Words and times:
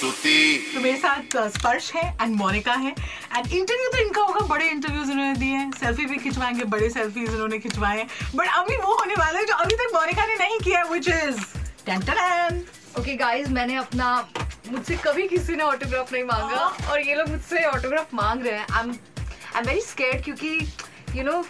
स्तुति। 0.00 0.72
तो 0.74 0.80
मेरे 0.80 0.96
साथ 0.98 1.36
स्पर्श 1.50 1.90
है 1.94 2.02
एंड 2.20 2.34
मोनिका 2.36 2.72
है। 2.74 2.90
एंड 2.90 3.46
इंटरव्यू 3.46 3.88
तो 3.92 3.98
इनका 3.98 4.22
होगा 4.22 4.46
बड़े 4.46 4.68
इंटरव्यूज़ 4.68 5.10
इन्होंने 5.10 5.34
दिए 5.38 5.54
हैं। 5.54 5.70
सेल्फी 5.80 6.06
भी 6.06 6.16
खिंचवाएँगे 6.18 6.64
बड़े 6.74 6.88
सेल्फीज 6.90 7.30
इन्होंने 7.30 7.58
खिंचवाए 7.58 7.98
हैं। 7.98 8.06
बट 8.36 8.48
अभी 8.50 8.76
वो 8.76 8.94
होने 8.98 9.14
वाला 9.14 9.38
है 9.38 9.44
जो 9.46 9.54
अभी 9.54 9.74
तक 9.74 9.90
मोनिका 9.94 10.26
ने 10.26 10.36
नहीं 10.36 10.58
किया 10.58 10.82
विच 10.84 11.08
इज़ 11.08 11.40
टेंटन 11.86 12.62
ओके 12.98 13.16
गाइस 13.16 13.48
मैंने 13.50 13.76
अपना 13.76 14.08
मुझसे 14.70 14.96
कभी 15.04 15.28
किसी 15.28 15.56
ने 15.56 15.64
ऑटोग्राफ 15.64 16.12
नहीं 16.12 16.24
मांगा। 16.24 16.64
और 16.90 17.00
ये 17.00 17.14
लोग 17.14 17.28
मुझसे 17.28 17.64
ऑटोग्राफ 17.66 18.14
मांग 18.14 18.46
रहे 18.46 18.58
हैं। 18.58 18.66
I 18.70 18.82
am 18.82 18.90
I 18.90 19.60
am 19.60 19.66
very 19.66 19.80
scared 19.82 20.24
क्योंकि 20.24 20.58
यू 21.18 21.24
नो 21.24 21.44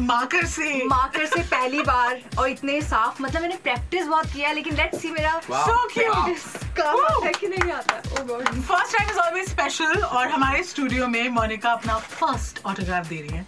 मार्कर 0.00 0.44
से। 0.46 0.84
मार्कर 0.86 1.26
से 1.26 1.42
पहली 1.42 1.82
बार 1.82 2.20
और 2.38 2.48
इतने 2.48 2.80
साफ़ 2.82 3.22
मतलब 3.22 3.42
मैंने 3.42 3.56
प्रैक्टिस 3.62 4.06
बहुत 4.06 4.26
किया 4.32 4.48
है 4.48 4.54
लेकिन 4.54 4.76
लेट्स 4.76 5.00
सी 5.02 5.10
मेरा 5.10 5.30
आता 5.30 7.26
है? 7.26 7.32
नहीं 7.48 7.72
आता। 7.72 7.96
ओह 8.12 8.24
god 8.26 8.48
first 8.48 8.96
time 8.96 9.10
is 9.10 9.18
always 9.18 9.48
special 9.50 10.02
और 10.02 10.28
हमारे 10.28 10.62
स्टूडियो 10.64 11.06
में 11.06 11.28
मोनिका 11.28 11.72
अपना 11.72 11.96
फ़र्स्ट 11.98 12.60
ऑटोग्राफ 12.66 13.06
दे 13.08 13.20
रही 13.20 13.36
है। 13.36 13.46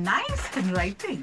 Nice 0.00 0.40
handwriting 0.56 1.22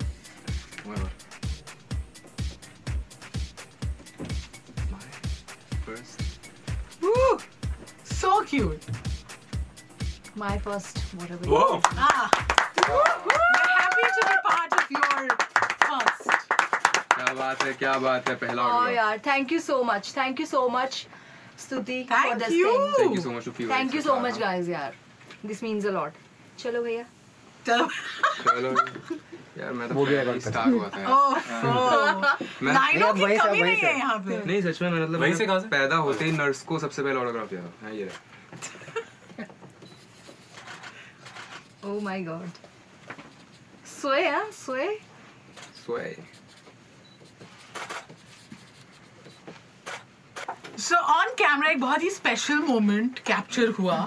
so 8.14 8.40
cute 8.50 8.80
my 10.38 10.58
first 10.60 11.00
whatever 11.16 11.48
Whoa. 11.50 11.82
Ah. 12.04 12.30
We're 13.26 13.42
happy 13.80 14.08
to 14.16 14.22
be 14.30 14.38
part 14.46 14.72
of 14.78 14.86
your 14.96 15.20
first. 15.84 16.24
क्या 17.16 17.34
बात 17.34 17.64
है 17.64 17.74
क्या 17.82 17.98
बात 18.06 18.30
है 18.30 18.36
पहला 18.36 18.62
ओह 18.64 18.70
ऑटोग्राफ 18.70 18.96
यार 18.96 19.18
thank 19.28 19.52
you 19.52 19.60
so 19.60 19.84
much 19.84 20.14
thank 20.18 20.40
you 20.40 20.46
so 20.46 20.68
much 20.78 21.06
Stuti 21.66 22.04
for 22.10 22.20
Thank 22.20 22.40
this 22.44 22.54
you. 22.60 22.74
Thing 23.00 23.00
thank 23.00 23.16
you 23.16 23.22
so 23.22 23.32
much 23.32 23.50
fever 23.50 23.76
thank 23.76 23.96
you 23.96 24.02
so 24.02 24.16
much 24.20 24.38
guys 24.40 24.70
यार 24.70 24.94
this 25.46 25.64
means 25.64 25.86
a 25.86 25.92
lot 26.00 26.12
चलो 26.64 26.84
भैया 26.84 27.04
चलो 27.68 27.88
चलो 28.44 28.70
यार 29.60 29.72
मैं 29.74 29.88
तो 29.88 29.94
पहले 29.96 30.32
ही 30.34 30.40
स्टार 30.42 30.70
हुआ 30.72 30.88
था 30.94 31.00
यार। 31.00 31.12
ओह 31.12 31.36
मैं 32.64 32.74
लाइनों 32.74 33.14
की 33.14 33.38
कमी 33.38 33.62
नहीं 33.62 33.76
है 33.78 33.98
यहाँ 33.98 34.18
पे। 34.28 34.44
नहीं 34.46 34.62
सच 34.62 34.82
में 34.82 34.90
मैं 34.90 35.02
मतलब 35.02 35.20
वहीं 35.22 35.34
से 35.36 35.46
कहाँ 35.46 35.60
से? 35.60 35.68
पैदा 35.68 35.96
होते 36.08 36.26
ही 36.26 36.32
नर्स 36.32 36.62
को 36.72 36.80
सबसे 36.80 37.04
पहले 37.04 37.20
ऑटोग्राफ 37.20 37.50
दिया 37.50 37.62
था। 37.62 37.72
हाँ, 37.84 37.92
ये 37.94 38.04
रहा। 38.06 38.18
Oh 41.86 42.00
my 42.02 42.20
god. 42.26 42.60
हाँ 44.04 44.50
सोए 44.52 44.88
सोए 45.76 46.16
सो 50.78 50.96
ऑन 50.96 51.30
कैमरा 51.40 51.70
एक 51.70 51.80
बहुत 51.82 52.04
ही 52.04 52.10
स्पेशल 52.10 52.60
मोमेंट 52.60 53.20
कैप्चर 53.20 53.70
हुआ. 53.80 53.98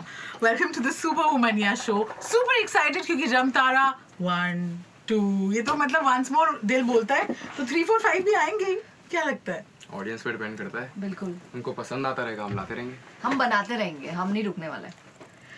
Welcome 0.42 0.72
to 0.72 0.80
the 0.80 0.92
super 0.92 1.24
Womaniya 1.24 1.74
show 1.74 1.96
super 2.22 2.60
excited 2.60 3.06
क्योंकि 3.06 3.26
जमतारा 3.26 3.86
वन 4.20 4.68
टू 5.08 5.52
ये 5.52 5.62
तो 5.62 5.74
मतलब 5.74 6.06
वंस 6.06 6.32
मोर 6.32 6.60
दिल 6.64 6.82
बोलता 6.82 7.14
है. 7.14 7.34
तो 7.56 7.66
थ्री 7.66 7.84
फोर 7.84 7.98
फाइव 8.02 8.22
भी 8.24 8.34
आएँगे. 8.34 8.74
क्या 9.10 9.22
लगता 9.22 9.52
है? 9.52 9.66
ऑडियंस 9.94 10.22
पे 10.22 10.32
डिपेंड 10.32 10.58
करता 10.58 10.80
है. 10.80 10.92
बिल्कुल. 10.98 11.36
उनको 11.54 11.72
पसंद 11.72 12.06
आता 12.06 12.24
रहेगा 12.24 12.44
हम 12.44 12.56
लाते 12.56 12.74
रहेंगे. 12.74 12.96
हम 13.22 13.38
बनाते 13.38 13.76
रहेंगे 13.76 14.08
हम 14.08 14.32
नहीं 14.32 14.44
रुकने 14.44 14.68
वाले. 14.68 15.05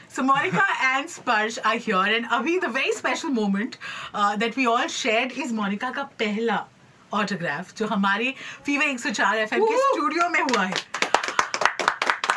So 0.09 0.21
Monica 0.21 0.63
and 0.83 1.07
Sparsh 1.07 1.57
are 1.65 1.77
here 1.77 1.95
and 2.17 2.25
अभी 2.27 2.59
the 2.61 2.69
very 2.69 2.91
special 2.91 3.29
moment 3.29 3.77
uh, 4.13 4.35
that 4.37 4.55
we 4.55 4.67
all 4.67 4.87
shared 4.87 5.31
is 5.31 5.51
Monica 5.51 5.91
का 5.95 6.09
पहला 6.19 6.65
autograph 7.11 7.73
जो 7.77 7.87
हमारे 7.87 8.33
फीवर 8.65 8.97
104 8.97 9.35
एफएम 9.45 9.65
के 9.71 9.77
स्टूडियो 9.77 10.29
में 10.29 10.39
हुआ 10.41 10.63
है 10.65 10.73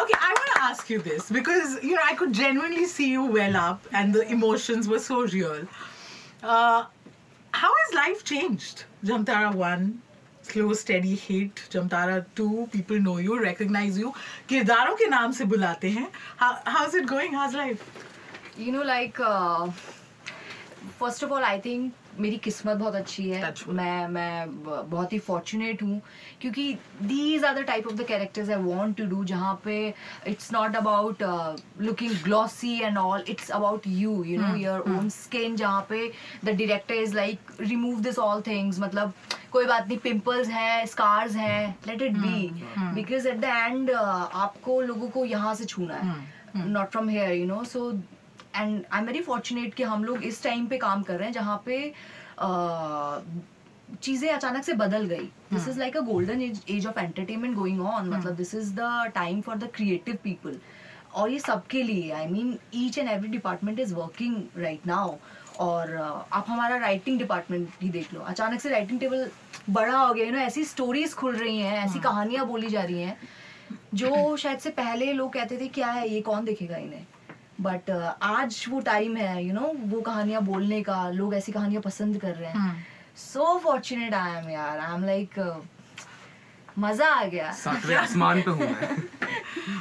Okay, 0.00 0.18
I 0.20 0.32
want 0.38 0.50
to 0.54 0.62
ask 0.62 0.90
you 0.90 1.00
this 1.00 1.30
because 1.30 1.78
you 1.82 1.94
know 1.94 2.02
I 2.08 2.14
could 2.14 2.32
genuinely 2.32 2.84
see 2.86 3.10
you 3.10 3.24
well 3.36 3.56
up 3.56 3.86
and 3.92 4.14
the 4.14 4.24
emotions 4.30 4.88
were 4.88 4.98
so 4.98 5.22
real. 5.22 5.62
Uh, 6.42 6.84
how 7.52 7.70
has 7.78 7.94
life 7.94 8.22
changed? 8.24 8.84
Jamtara 9.04 9.54
1, 9.54 10.02
Slow 10.43 10.73
study 10.73 11.17
hit 11.21 11.59
Jamtara 11.71 12.17
two 12.35 12.47
people 12.73 12.99
know 12.99 13.17
you 13.19 13.35
recognise 13.37 13.99
you 13.99 14.13
किरदारों 14.49 14.95
के 14.95 15.07
नाम 15.07 15.31
से 15.31 15.45
बुलाते 15.45 15.89
हैं। 15.89 16.07
How 16.39 16.87
is 16.87 16.97
it 16.97 17.05
going 17.09 17.35
how 17.35 17.49
is 17.49 17.57
life 17.57 17.83
you 18.59 18.71
know 18.73 18.83
like 18.83 19.21
first 20.99 21.23
of 21.23 21.31
all 21.31 21.43
I 21.43 21.59
think 21.65 21.93
मेरी 22.19 22.37
किस्मत 22.37 22.77
बहुत 22.77 22.95
अच्छी 22.95 23.29
है। 23.29 23.53
मैं 23.69 24.07
मैं 24.07 24.89
बहुत 24.89 25.13
ही 25.13 25.19
फॉर्चुनेट 25.19 25.83
हूँ 25.83 26.01
क्योंकि 26.41 26.73
these 27.03 27.43
are 27.45 27.55
the 27.55 27.65
type 27.67 27.87
of 27.87 27.95
the 27.95 28.05
characters 28.07 28.49
I 28.49 28.63
want 28.63 28.95
to 28.97 29.05
do 29.07 29.23
जहाँ 29.25 29.53
पे 29.65 29.77
it's 30.27 30.51
not 30.53 30.75
about 30.75 31.23
looking 31.81 32.13
glossy 32.23 32.79
and 32.81 32.97
all 32.97 33.23
it's 33.29 33.49
about 33.51 33.87
you 33.87 34.23
you 34.23 34.41
know 34.41 34.55
your 34.55 34.79
own 34.89 35.09
skin 35.09 35.55
जहाँ 35.55 35.85
पे 35.89 36.07
the 36.45 36.49
director 36.49 36.93
is 36.95 37.15
like 37.15 37.51
remove 37.61 38.01
this 38.01 38.19
all 38.19 38.41
things 38.47 38.79
मतलब 38.79 39.13
कोई 39.51 39.65
बात 39.65 39.87
नहीं 39.87 39.97
pimples 39.99 40.47
हैं 40.49 40.85
scars 40.85 41.35
हैं 41.35 41.75
let 41.87 42.01
it 42.01 42.17
be 42.17 42.49
because 42.95 43.27
at 43.27 43.39
the 43.39 43.45
end 43.45 43.91
आपको 43.91 44.79
लोगों 44.81 45.09
को 45.09 45.25
यहाँ 45.25 45.53
से 45.55 45.65
छूना 45.65 45.95
है 45.95 46.67
not 46.67 46.91
from 46.91 47.09
here 47.09 47.31
you 47.31 47.45
know 47.45 47.63
so 47.63 47.91
and 48.55 48.83
I 48.91 48.99
am 48.99 49.05
very 49.07 49.21
fortunate 49.21 49.73
कि 49.73 49.83
हम 49.83 50.03
लोग 50.05 50.23
इस 50.23 50.43
टाइम 50.43 50.67
पे 50.67 50.77
काम 50.77 51.03
कर 51.03 51.17
रहे 51.17 51.27
हैं 51.27 51.33
जहाँ 51.33 51.61
पे 51.65 51.93
चीज़ें 54.01 54.29
अचानक 54.31 54.63
से 54.63 54.73
बदल 54.73 55.05
गई। 55.05 55.25
This 55.53 55.67
is 55.67 55.79
like 55.79 55.97
a 55.97 56.01
golden 56.01 56.41
age 56.41 56.85
of 56.87 56.99
entertainment 56.99 57.55
going 57.55 57.81
on 57.81 58.09
मतलब 58.09 58.35
this 58.35 58.53
is 58.55 58.73
the 58.75 59.11
time 59.15 59.41
for 59.41 59.57
the 59.57 59.69
creative 59.75 60.17
people 60.23 60.57
और 61.13 61.29
ये 61.31 61.39
सबके 61.39 61.83
लिए 61.83 62.11
I 62.11 62.27
mean 62.27 62.57
each 62.75 62.97
and 62.97 63.09
every 63.09 63.27
department 63.29 63.79
is 63.79 63.93
working 63.95 64.41
right 64.57 64.87
now 64.87 65.15
और 65.59 65.87
uh, 65.87 66.33
आप 66.35 66.45
हमारा 66.47 66.77
राइटिंग 66.77 67.17
डिपार्टमेंट 67.19 67.69
ही 67.81 67.89
देख 67.89 68.13
लो। 68.13 68.19
अचानक 68.21 68.61
से 68.61 68.69
राइटिंग 68.69 68.99
टेबल 68.99 69.29
बड़ा 69.69 69.97
हो 69.97 70.13
गया 70.13 70.25
यू 70.25 70.31
नो 70.31 70.37
ऐसी 70.39 70.63
स्टोरीज 70.65 71.13
खुल 71.13 71.35
रही 71.35 71.57
हैं 71.57 71.77
ऐसी 71.85 71.99
कहानियाँ 71.99 72.45
बोली 72.47 72.69
जा 72.69 72.83
रही 72.83 73.01
हैं 73.01 73.17
जो 73.93 74.35
शायद 74.37 74.59
से 74.59 74.69
पहले 74.69 75.11
लोग 75.13 75.33
कहते 75.33 75.57
थे 75.59 75.67
क्या 75.75 75.91
है 75.91 76.07
ये 76.09 76.21
कौन 76.21 76.45
देखेगा 76.45 76.77
इन्हें? 76.77 77.05
बट 77.61 77.89
uh, 77.91 78.11
आज 78.21 78.65
वो 78.69 78.79
टाइम 78.81 79.17
है 79.17 79.43
यू 79.43 79.49
you 79.49 79.59
नो 79.59 79.67
know, 79.67 79.91
वो 79.93 80.01
कहानियाँ 80.01 80.41
बोलने 80.43 80.81
का 80.83 81.09
लोग 81.09 81.33
ऐसी 81.35 81.51
कहानियाँ 81.51 81.81
पसंद 81.81 82.17
कर 82.21 82.35
रहे 82.35 82.51
हैं। 82.51 82.85
सो 83.17 83.57
फॉर्चुनेट 83.63 84.13
आई 84.13 84.37
एम 84.37 84.49
यार। 84.49 84.79
आई 84.79 84.95
एम 84.95 85.05
लाइक 85.05 85.39
मज़ा 86.79 87.07
आ 87.13 87.23
गया। 87.23 87.47
आसमान 88.01 88.41
पे 88.41 88.51
हूँ 88.51 88.67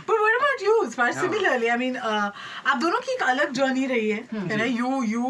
पर 0.09 0.19
what 0.21 0.35
about 0.35 0.62
you 0.62 0.85
similarly 1.21 1.67
I 1.67 1.77
mean 1.79 1.97
आप 1.97 2.77
दोनों 2.81 3.00
की 3.00 3.12
एक 3.12 3.23
अलग 3.23 3.53
जर्नी 3.53 3.87
रही 3.87 4.11
है 4.11 4.69
you 4.69 5.03
you 5.03 5.23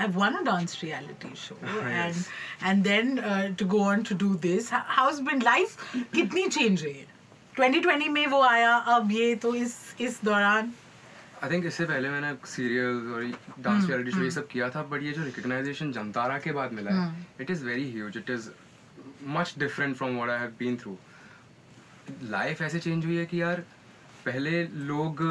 have 0.00 0.18
one 0.18 0.42
dance 0.44 0.80
reality 0.82 1.34
show 1.36 1.58
and 1.88 2.14
and 2.64 2.82
then 2.84 3.54
to 3.58 3.66
go 3.66 3.84
on 3.90 4.02
to 4.08 4.16
do 4.24 4.34
this 4.46 4.72
how 4.72 5.06
has 5.06 5.20
been 5.22 5.42
life 5.42 5.92
कितनी 6.14 6.46
चेंज 6.48 6.82
रही 6.82 6.92
है? 6.92 7.06
2020 7.58 8.08
में 8.10 8.26
वो 8.26 8.42
आया 8.42 8.74
अब 8.94 9.12
ये 9.12 9.34
तो 9.42 9.54
इस 9.54 9.76
इस 10.00 10.20
दौरान। 10.24 10.72
आई 11.44 11.50
थिंक 11.50 11.64
इससे 11.66 11.84
पहले 11.86 12.10
मैंने 12.10 12.32
सीरियल 12.48 13.12
और 13.14 13.24
डांस 13.62 13.88
रियलिटी 13.88 14.10
शो 14.10 14.22
ये 14.22 14.30
सब 14.30 14.46
किया 14.48 14.68
था 14.76 14.82
बट 14.92 15.02
ये 15.02 15.12
जो 15.12 15.24
रिकग्नाइजेशन 15.24 15.90
जमतारा 15.92 16.38
के 16.44 16.52
बाद 16.58 16.72
मिला 16.72 16.94
है 16.94 17.26
it 17.40 17.50
is 17.50 17.64
very 17.64 17.90
huge 17.92 18.16
it 18.16 18.30
is 18.30 18.48
much 19.36 19.54
different 19.58 19.96
from 19.96 20.14
what 20.16 20.30
I 20.30 20.38
have 20.40 20.54
been 20.58 20.76
through 20.82 20.96
life 22.30 22.62
ऐसे 22.62 22.78
चेंज 22.80 23.04
हुई 23.04 23.16
है 23.16 23.26
कि 23.26 23.42
यार 23.42 23.60
पहले 24.26 24.62
लोग 24.92 25.22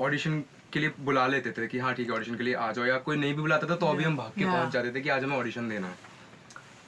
ऑडिशन 0.00 0.42
के 0.72 0.80
लिए 0.80 0.92
बुला 1.00 1.26
लेते 1.26 1.52
थे 1.52 1.66
कि 1.66 1.78
हाँ 1.78 1.94
ठीक 1.94 2.08
है 2.08 2.14
ऑडिशन 2.14 2.36
के 2.36 2.42
लिए 2.42 2.54
आ 2.54 2.70
जाओ 2.72 2.84
या 2.84 2.98
कोई 3.08 3.16
नहीं 3.16 3.34
भी 3.34 3.42
बुलाता 3.42 3.66
था 3.66 3.76
तो 3.76 3.86
अभी 3.86 4.04
हम 4.04 4.16
भाग 4.16 4.32
के. 4.38 4.44
पहुँच 4.44 4.72
जाते 4.72 4.94
थे 4.94 5.00
कि 5.00 5.08
आज 5.08 5.24
हमें 5.24 5.36
ऑडिशन 5.36 5.68
देना 5.68 5.86
है। 5.86 6.11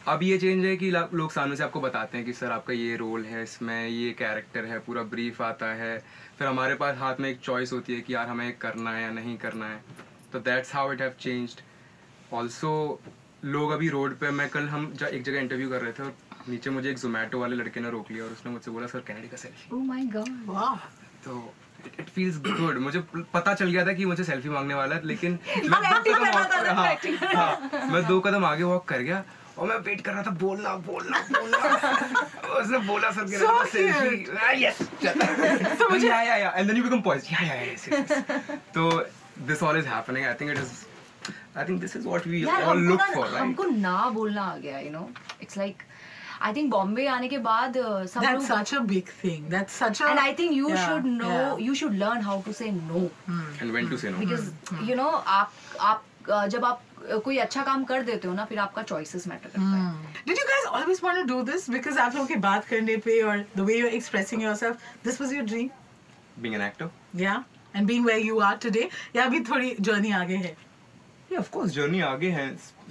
अब 0.09 0.23
ये 0.23 0.37
चेंज 0.39 0.65
है 0.65 0.77
कि 0.77 0.91
लोग 0.91 1.31
सामने 1.33 1.56
से 1.56 1.65
आपको 1.65 1.81
बताते 1.81 2.17
हैं 2.19 2.27
कि 2.27 2.33
सर 2.33 2.51
आपका 2.53 2.73
ये 2.73 2.97
रोल 2.97 3.25
है 3.25 3.43
इसमें 3.43 3.89
ये 3.89 4.11
कैरेक्टर 4.19 4.65
है 4.65 4.79
पूरा 4.79 5.03
ब्रीफ 5.12 5.41
आता 5.43 5.67
है। 5.75 5.99
फिर 6.39 6.49
हमारे 6.49 6.75
पास 6.75 6.97
हाथ 6.99 7.21
में 7.21 7.29
एक 7.31 7.39
चॉइस 7.41 7.73
होती 7.73 7.95
है 7.95 8.01
कि 8.01 8.15
यार 8.15 8.27
हमें 8.29 8.53
करना 8.59 8.91
है 8.91 9.03
या 9.03 9.11
नहीं 9.11 9.37
करना 9.39 9.67
है? 9.67 9.81
तो 10.33 10.39
that's 10.41 10.75
how 10.75 10.93
it 10.93 11.01
have 11.03 11.12
changed 11.21 11.61
also 12.35 12.73
लोग 13.45 13.71
अभी 13.71 13.89
रोड 13.89 14.19
पे 14.19 14.31
मैं 14.31 14.49
कल 14.51 14.69
हम 14.69 14.93
एक 15.12 15.23
जगह 15.23 15.39
इंटरव्यू 15.41 15.69
कर 15.71 15.81
रहे 15.83 15.93
थे 15.93 16.03
और 16.03 16.15
नीचे 16.49 16.71
मुझे 16.71 16.91
एक 16.91 16.99
जोमेटो 16.99 17.41
वाले 17.41 17.56
लड़के 17.56 17.81
ने 17.81 17.91
रोक 17.91 18.11
लिया 18.11 18.25
और 18.25 18.31
उसने 18.31 18.53
मुझसे 18.53 18.71
बोला 18.71 18.87
सर 18.87 19.01
कैनेडी 19.06 19.29
का 19.29 19.37
सेल्फी 19.37 19.77
ओह 19.77 19.85
माय 19.85 20.05
गॉड 20.17 20.79
तो 21.25 21.53
इट 22.01 22.09
फील्स 22.09 22.39
गुड 22.41 22.79
मुझे 22.79 23.01
पता 23.35 23.55
चल 23.55 23.71
गया 23.71 23.87
था 23.87 23.93
कि 23.93 24.05
मुझे 24.05 24.25
सेल्फी 24.25 24.49
मांगने 24.49 24.75
वाला 24.75 24.95
है 24.97 25.06
लेकिन 25.06 25.39
मैं 25.56 26.03
दो 26.03 26.12
कदम 26.15 26.77
हाँ, 26.77 26.95
हाँ, 27.35 27.91
मैं 27.93 28.05
दो 28.09 28.21
कदम 28.21 28.45
आगे 28.45 28.62
वॉक 28.62 28.85
कर 28.89 29.01
गया। 29.01 29.23
और 29.59 29.67
मैं 29.69 29.77
वेट 29.87 30.01
कर 30.05 30.12
रहा 30.12 30.23
था 30.23 30.31
बोलना 30.41 30.75
बोलना 30.87 31.19
बोलना। 31.33 31.59
उसने 32.61 32.79
बोला 32.87 33.11
सर 33.11 33.25
के 33.31 33.39
So 33.39 33.67
सेल्फी 33.73 34.65
यस 34.65 34.79
तो 35.79 35.89
मुझे 35.91 36.09
yeah 36.09 36.21
yeah 36.23 36.37
yeah 36.37 36.51
and 36.56 36.67
then 36.67 36.77
you 36.77 36.83
become 36.83 37.01
poise 37.01 37.29
yeah 37.33 37.47
yeah 37.47 37.61
yes 37.62 37.89
तो 38.75 38.91
this 39.47 39.62
all 39.62 39.79
is 39.79 39.87
happening 39.87 40.27
I 40.27 40.35
think 40.41 40.51
it 40.51 40.59
is 40.59 40.73
I 41.59 41.65
think 41.69 41.81
this 41.81 41.97
is 41.97 42.06
what 42.09 42.27
we 42.27 42.45
all 42.45 42.79
look 42.89 43.01
for 43.15 43.27
right 43.27 43.41
हमको 43.41 43.65
ना 43.65 43.99
बोलना 44.15 44.43
आ 44.43 44.56
गया 44.56 44.79
you 44.79 44.91
know 44.91 45.09
it's 45.43 45.59
like 45.59 45.83
I 46.43 46.53
think 46.55 46.71
Bombay 46.71 47.06
आने 47.06 47.29
के 47.29 47.39
बाद 47.39 47.77
uh, 47.77 48.06
सब 48.06 48.23
that's 48.23 48.35
लोग 48.35 48.49
such 48.49 48.73
a 48.79 48.81
big 48.89 49.11
thing. 49.21 49.45
That's 49.53 49.77
such 49.83 50.01
a 50.01 50.09
and 50.09 50.21
I 50.23 50.33
think 50.41 50.56
you 50.56 50.71
Yeah, 50.71 50.83
should 50.87 51.05
know 51.11 51.29
yeah. 51.35 51.61
you 51.67 51.75
should 51.81 51.95
learn 52.01 52.25
how 52.27 52.35
to 52.49 52.55
say 52.59 52.71
no. 52.79 53.03
And 53.61 53.71
when 53.73 53.89
to 53.91 53.97
say 53.97 54.11
no 54.11 54.19
because 54.25 54.51
you 54.89 54.97
know 55.01 55.12
आप 55.37 55.53
आप 55.81 56.03
uh, 56.31 56.47
जब 56.55 56.65
आप 56.65 56.83
uh, 56.83 56.94
कोई 57.05 57.37
अच्छा 57.39 57.62
काम 57.62 57.85
कर 57.85 58.03
देते 58.03 58.29
हो 58.29 58.35
ना 58.35 58.45
फिर 58.45 58.59
आपका 58.59 58.83
चॉइसेस 58.83 59.27
मैटर 59.29 59.49
करता 59.49 59.77
है। 59.77 60.12
Did 60.27 60.39
you 60.39 60.45
guys 60.49 60.67
always 60.67 61.01
want 61.05 61.17
to 61.19 61.35
do 61.35 61.43
this 61.51 61.69
because 61.71 61.99
आप 61.99 62.15
लोगों 62.15 62.27
के 62.29 62.37
बात 62.45 62.65
करने 62.67 62.97
पे 63.06 63.21
और 63.23 63.45
the 63.56 63.61
way 63.61 63.79
you 63.79 63.87
are 63.87 63.95
expressing 63.95 64.43
yourself 64.43 64.77
this 65.05 65.21
was 65.21 65.33
your 65.33 65.45
dream 65.45 65.69
being 66.39 66.55
an 66.55 66.62
actor 66.62 66.91
yeah 67.17 67.43
and 67.77 67.87
being 67.87 68.06
where 68.06 68.21
you 68.21 68.39
are 68.41 68.56
today 68.62 68.89
yeah 69.17 69.25
अभी 69.25 69.41
थोड़ी 69.51 69.75
जर्नी 69.81 70.11
आगे 70.12 70.37
है? 70.37 70.56
या 71.33 71.39
ऑफ़ 71.39 71.51
कोर्स 71.51 71.71
जर्नी 71.73 72.01
आगे 72.03 72.31
है। 72.31 72.49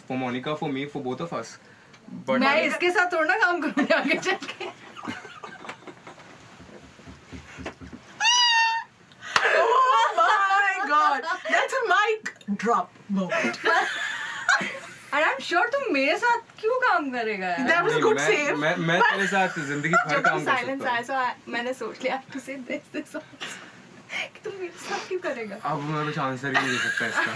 For 0.07 0.17
Monika 0.17 0.53
for 0.53 0.69
me 0.71 0.85
for 0.93 1.03
both 1.03 1.21
of 1.21 1.35
us 1.35 1.57
मैं 2.29 2.61
इसके 2.61 2.89
साथ 2.91 3.11
थोड़ा 3.13 3.37
काम 3.39 3.61
करूँगी 3.61 3.93
आगे 3.93 4.15
चल 4.15 4.45
के। 4.47 4.65
Drop 12.63 12.89
moment. 13.09 13.59
and 15.13 15.25
I'm 15.29 15.41
sure 15.47 15.65
तुम 15.73 15.93
मेरे 15.93 16.17
साथ 16.17 16.39
क्यों 16.61 16.79
काम 16.83 17.09
करेगा 17.11 17.47
यार? 17.47 17.67
That 17.69 17.83
was 17.85 17.93
a 17.93 17.95
नहीं, 17.95 18.03
good 18.05 18.17
मैं, 18.17 18.27
save. 18.27 18.57
मैं 18.59 18.75
मैं 18.87 18.99
तेरे 19.01 19.27
साथ 19.27 19.59
ज़िंदगी 19.67 19.93
भर 20.07 20.21
काम 20.27 20.45
कर 20.45 20.65
सकता 20.65 20.91
आया 20.91 21.01
हूँ। 21.01 21.07
so 21.09 21.51
मैंने 21.53 21.73
सोच 21.81 22.01
लिया 22.03 22.21
to 22.35 22.43
say 22.47 22.57
this 22.69 22.89
this 22.95 23.15
कि 24.13 24.39
तुम 24.43 24.53
मेरे 24.59 24.73
साथ 24.79 25.07
क्यों 25.07 25.19
करेगा? 25.19 25.55
अब 25.65 25.79
मैं 25.83 26.05
कुछ 26.05 26.17
आंसर 26.19 26.47
ही 26.47 26.53
नहीं 26.53 26.71
दे 26.71 26.77
सकता 26.77 27.05
इसका। 27.05 27.31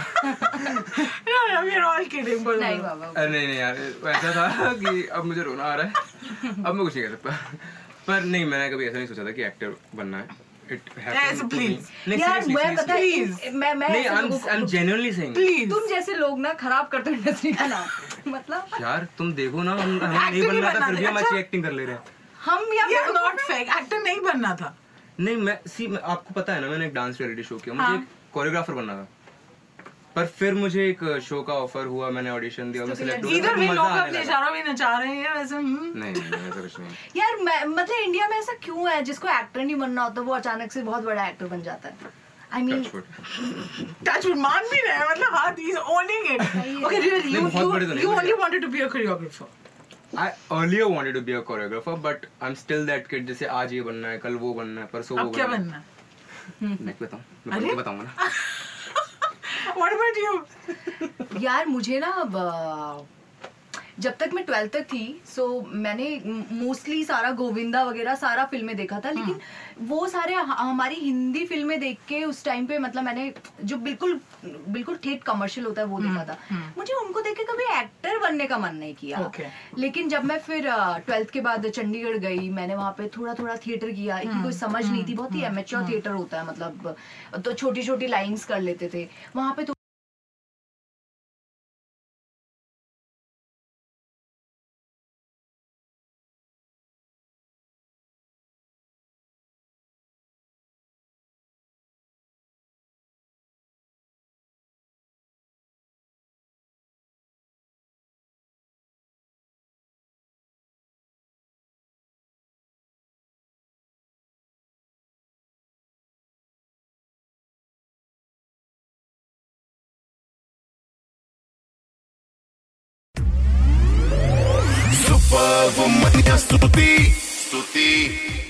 no, 1.29 1.63
we're 1.68 1.85
all 1.91 2.06
kidding. 2.15 2.44
But 2.47 2.59
नहीं 2.62 2.79
बाबा। 2.81 3.12
नहीं 3.18 3.47
नहीं 3.47 3.57
यार 3.57 3.77
ऐसा 4.15 4.33
था 4.35 4.74
कि 4.83 5.07
अब 5.07 5.25
मुझे 5.25 5.44
रोना 5.44 5.63
आ 5.63 5.75
रहा 5.75 5.88
है। 5.88 5.94
अब 6.65 6.74
मैं 6.75 6.83
कुछ 6.85 6.95
नहीं 6.95 7.06
कर 7.06 7.12
सकता। 7.15 7.31
पर 8.07 8.24
नहीं 8.24 8.45
मैंने 8.45 8.69
कभी 8.69 8.88
ऐसा 8.88 8.97
नहीं 8.97 9.07
सोचा 9.07 9.24
था 9.25 9.31
कि 9.31 9.44
एक्टर 9.44 9.75
बनना 9.95 10.18
है। 10.18 10.46
इट 10.71 10.89
Yes, 11.07 11.41
please. 11.51 11.89
यार 12.19 12.45
मैं 12.47 12.75
पता 12.75 12.93
है 12.93 13.51
मैं 13.53 13.73
मैं 13.73 13.89
नहीं 13.89 14.05
I 14.07 14.55
am 14.55 14.65
genuinely 14.65 15.11
saying 15.13 15.35
Please. 15.35 15.69
तुम 15.69 15.87
जैसे 15.89 16.13
लोग 16.15 16.39
ना 16.39 16.53
खराब 16.61 16.87
करते 16.87 17.09
हो 17.09 17.15
इंडस्ट्री 17.15 17.51
का 17.53 17.67
नाम 17.67 18.31
मतलब 18.35 18.81
यार 18.81 19.07
तुम 19.17 19.33
देखो 19.33 19.63
ना 19.63 19.71
हम 19.73 19.99
नहीं 20.03 20.31
ही 20.31 20.47
बनना 20.47 20.73
था 20.73 20.79
बनना 20.79 20.87
फिर 20.87 20.95
भी 20.95 21.05
था, 21.05 21.09
हम 21.09 21.17
अच्छा। 21.17 21.27
अच्छी 21.27 21.39
एक्टिंग 21.39 21.63
कर 21.63 21.71
ले 21.71 21.85
रहे 21.85 21.95
हैं 21.95 22.03
हम 22.45 22.73
या 22.73 23.05
नॉट 23.11 23.39
फेक 23.41 23.69
एक्टर 23.77 24.01
नहीं 24.03 24.19
बनना 24.21 24.55
था. 24.55 24.75
नहीं 25.19 25.35
मैं 25.37 25.59
सी 25.67 25.85
आपको 25.95 26.33
पता 26.33 26.53
है 26.53 26.61
ना 26.61 26.67
मैंने 26.67 26.85
एक 26.85 26.93
डांस 26.93 27.21
रियलिटी 27.21 27.43
शो 27.43 27.57
किया 27.57 27.75
हाँ। 27.75 27.89
मुझे 27.89 28.01
एक 28.03 28.07
कोरियोग्राफर 28.33 28.73
बनना 28.73 28.95
था 28.95 29.07
पर 30.17 30.25
फिर 30.25 30.53
मुझे 30.53 30.85
एक 30.89 31.01
शो 31.23 31.41
का 31.47 31.53
ऑफ़र 31.63 31.85
हुआ 31.85 32.09
मैंने 32.09 32.29
ऑडिशन 32.29 32.71
दिया 32.71 32.85
मैं 32.85 32.95
तो 32.95 32.95
फिर 32.95 33.07
सिलेक्ट 33.07 33.25
Either 33.25 33.51
way, 33.57 33.73
लोग 33.75 33.97
अपने 33.97 34.21
इशारों 34.21 34.51
में 34.51 34.63
नचा 34.67 34.97
रहे 34.99 35.15
हैं 35.15 35.33
वैसे 35.33 35.55
हम्म. 35.55 35.99
नहीं 35.99 36.13
नहीं 36.13 36.47
ऐसा 36.49 36.61
कुछ 36.61 36.79
नहीं 36.79 36.95
यार 37.15 37.67
मतलब 37.67 38.03
इंडिया 38.03 38.27
में 38.27 38.37
ऐसा 38.37 38.53
क्यों 38.63 38.89
है 38.89 39.01
जिसको 39.09 39.27
एक्टर 39.29 39.63
नहीं 39.63 39.75
बनना 39.75 40.03
होता 40.03 40.21
वो 40.21 40.33
अचानक 40.33 40.71
से 40.71 40.81
बहुत 40.83 41.03
बड़ा 41.03 41.27
एक्टर 41.27 41.45
बन 41.47 41.61
जाता 41.61 41.89
है 41.89 42.11
आई 42.53 42.61
मीन 42.61 42.83
Touch 44.07 44.25
wood. 44.25 44.37
मान 44.37 44.63
भी 44.71 44.81
रहे 44.87 45.09
मतलब 45.11 45.35
हाँ 45.35 45.55
he's 45.55 45.79
owning 45.95 46.27
it. 46.33 46.41
Okay, 46.87 47.01
really, 47.05 47.33
you, 47.33 47.45
तो 47.49 47.63
you 47.63 47.85
बने। 47.85 48.03
only 48.15 48.35
wanted 48.43 48.61
to 48.61 48.71
be 48.75 48.81
a 48.81 48.89
choreographer. 48.89 49.47
I 50.17 50.27
earlier 50.51 50.87
wanted 50.87 51.13
to 51.13 51.21
be 51.21 51.33
a 51.33 51.43
choreographer 51.43 51.95
but 52.01 52.25
I'm 52.41 52.55
still 52.55 52.85
that 52.85 53.09
kid 53.13 53.27
जैसे 53.27 53.45
आज 53.45 53.73
ये 53.73 53.81
बनना 53.81 54.07
है 54.07 54.17
कल 54.17 54.35
वो 54.35 54.53
बनना 54.53 54.81
है 54.81 54.87
परसों 54.87 55.17
वो 55.17 55.23
बनना 55.23 55.27
है. 55.27 55.31
अब 55.31 55.35
क्या 55.35 55.57
बनना 55.57 55.77
है? 55.77 55.83
मैं 56.61 56.95
बताऊँ 57.01 57.21
मैं? 57.45 57.75
बन 57.75 58.03
ना 58.03 58.29
What 59.79 59.94
about 59.95 60.18
you? 60.24 60.33
यार 61.41 61.65
मुझे 61.68 62.00
ना 62.00 63.06
जब 64.00 64.15
तक 64.19 64.33
मैं 64.33 64.44
ट्वेल्थ 64.45 64.71
तक 64.74 64.83
थी 64.94 65.21
सो 65.25 65.44
so, 65.44 65.74
मैंने 65.74 66.07
मोस्टली 66.51 67.03
सारा 67.03 67.31
गोविंदा 67.38 67.83
वगैरह 67.83 68.15
सारा 68.15 68.44
फ़िल्में 68.51 68.75
देखा 68.77 69.00
था 69.06 69.12
लेकिन 69.12 69.39
वो 69.88 70.07
सारे 70.07 70.33
हमारी 70.33 70.95
हिंदी 70.95 71.45
फ़िल्में 71.45 71.79
देख 71.79 71.97
के 72.09 72.24
उस 72.24 72.44
टाइम 72.45 72.65
पे 72.68 72.77
मतलब 72.79 73.03
मैंने 73.03 73.31
जो 73.63 73.77
बिल्कुल 73.88 74.19
बिल्कुल 74.45 74.95
ठेठ 75.03 75.24
कमर्शियल 75.24 75.65
होता 75.68 75.81
है 75.81 75.88
वो 75.88 76.00
देखा 76.00 76.24
था। 76.25 76.38
मुझे 76.77 76.93
उनको 76.93 77.22
देख 77.22 77.38
के 77.38 77.43
कभी 77.53 77.63
एक्टर 77.79 78.16
बनने 78.27 78.48
का 78.48 78.57
मन 78.57 78.75
नहीं 78.75 78.96
किया 78.96 79.25
Okay. 79.27 79.48
लेकिन 79.77 80.10
जब 80.10 80.24
मैं 80.25 80.39
फिर 80.39 80.69
ट्वेल्थ 81.05 81.29
के 81.29 81.41
बाद 81.41 81.69
चंडीगढ़ 81.69 82.17
गई 82.17 82.50
मैंने 82.50 82.75
वहाँ 82.75 82.91
पे 82.98 83.07
थोड़ा 83.17 83.34
थोड़ा 83.34 83.55
थिएटर 83.67 83.91
किया 83.91 84.22
hmm. 84.22 84.43
कोई 84.43 84.53
समझ 84.53 84.86
नहीं 84.86 85.05
थी 85.07 85.13
बहुत 85.13 85.36
ही 85.36 85.43
एमेच्योर 85.46 85.88
थिएटर 85.89 86.12
होता 86.12 86.41
है 86.41 86.48
मतलब 86.48 86.96
तो 87.46 87.53
छोटी 87.53 87.84
छोटी 87.84 88.07
लाइंस 88.07 88.46
कर 88.46 88.62
लेते 88.62 88.89
थे 88.93 89.07
वहाँ 89.36 89.53
पे 89.57 89.76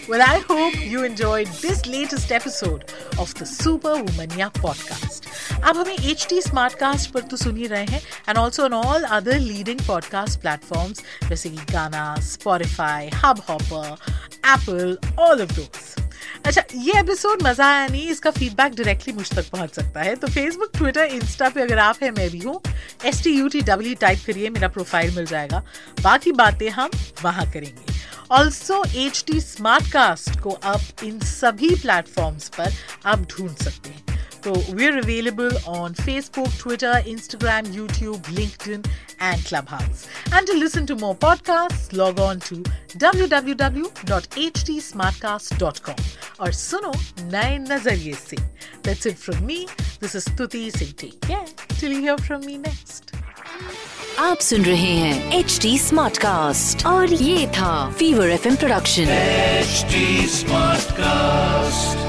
Well, 0.09 0.21
I 0.21 0.39
hope 0.49 0.75
you 0.91 1.03
enjoyed 1.03 1.47
this 1.63 1.85
latest 1.85 2.31
episode 2.31 2.85
of 3.19 3.33
the 3.35 3.45
Super 3.45 3.95
Womania 4.03 4.47
podcast. 4.59 5.27
अब 5.63 5.77
हमें 5.77 5.93
एच 5.93 6.25
टी 6.29 6.41
स्मार्टकास्ट 6.41 7.11
पर 7.11 7.21
तो 7.31 7.37
सुन 7.37 7.57
ही 7.57 7.67
रहे 7.67 7.85
हैं 7.85 8.01
and 8.29 8.37
also 8.37 8.63
on 8.63 8.73
all 8.73 9.03
other 9.17 9.39
leading 9.39 9.79
podcast 9.87 10.39
platforms 10.41 11.03
जैसे 11.29 11.49
कि 11.49 11.65
Gaana 11.73 12.05
Spotify 12.29 13.09
Hubhopper 13.49 13.95
Apple 14.53 14.97
all 15.19 15.41
of 15.41 15.53
those 15.55 15.95
अच्छा 16.45 16.61
ये 16.75 16.99
एपिसोड 16.99 17.41
मज़ा 17.43 17.65
आया 17.67 17.87
नहीं, 17.87 18.07
इसका 18.09 18.31
फीडबैक 18.31 18.75
डायरेक्टली 18.75 19.13
मुझ 19.13 19.29
तक 19.29 19.49
पहुँच 19.51 19.73
सकता 19.75 20.01
है। 20.01 20.15
तो 20.15 20.27
फेसबुक 20.27 20.71
ट्विटर 20.77 21.05
इंस्टा 21.05 21.49
पे 21.49 21.61
अगर 21.61 21.79
आप 21.79 21.97
है, 22.03 22.11
मैं 22.11 22.29
भी 22.29 22.39
हूँ। 22.39 22.61
S 23.05 23.23
T 23.23 23.31
U 23.31 23.47
T 23.47 23.61
W 23.61 23.95
type 24.01 24.19
करिए, 24.25 24.49
मेरा 24.49 24.67
प्रोफ़ाइल 24.67 25.15
मिल 25.15 25.25
जाएगा। 25.25 25.63
बाकी 26.03 26.31
बातें 26.33 26.69
हम 26.69 26.89
वहाँ 27.23 27.51
करेंगे। 27.51 27.95
Also 28.31 28.83
H 28.97 29.23
T 29.27 29.39
smart 29.41 29.91
cast 29.91 30.39
को 30.39 30.57
आप 30.65 31.03
इन 31.03 31.19
सभी 31.21 31.75
प्लेटफॉर्म्स 31.75 32.49
पर 32.57 32.73
आप 33.05 33.27
ढूंढ 33.31 33.55
सकते 33.55 33.89
हैं। 33.89 34.16
तो 34.46 34.52
we're 34.78 34.98
available 34.98 35.52
on 35.66 35.94
Facebook, 35.94 36.50
Twitter, 36.58 36.94
Instagram, 37.14 37.62
YouTube, 37.78 38.20
LinkedIn, 38.38 38.80
and 39.20 39.44
Clubhouse. 39.44 40.06
And 40.32 40.46
to 40.46 40.52
listen 40.62 40.86
to 40.86 40.96
more 40.96 41.14
podcasts, 41.14 41.92
log 41.92 42.18
on 42.20 42.38
to 42.48 42.56
www.htsmartcast.com 42.98 45.96
और 46.40 46.52
सुनो 46.52 46.92
नए 47.32 47.58
नजरिए 47.58 48.14
से. 48.14 48.36
That's 48.82 49.06
it 49.06 49.18
from 49.18 49.46
me. 49.46 49.66
This 50.00 50.14
is 50.14 50.24
Stuti 50.28 50.70
saying 50.76 50.94
take 50.96 51.20
care 51.20 51.46
till 51.78 51.92
you 51.92 52.00
hear 52.00 52.18
from 52.18 52.40
me 52.46 52.58
next. 52.58 53.12
आप 54.18 54.38
सुन 54.40 54.64
रहे 54.64 54.76
हैं 54.76 55.32
H 55.38 55.58
D 55.62 55.78
smart 55.78 56.18
cast 56.18 56.86
और 56.86 57.12
ये 57.12 57.46
था 57.56 57.90
fever 57.98 58.30
F 58.30 58.46
production 58.60 59.06
HD 59.64 60.02
Smartcast. 60.38 62.05